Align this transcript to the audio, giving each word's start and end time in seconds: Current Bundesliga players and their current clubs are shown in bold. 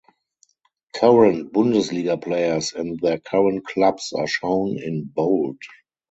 Current 0.95 1.53
Bundesliga 1.53 2.19
players 2.19 2.73
and 2.73 2.99
their 2.99 3.19
current 3.19 3.63
clubs 3.67 4.13
are 4.13 4.25
shown 4.25 4.79
in 4.81 5.03
bold. 5.03 5.59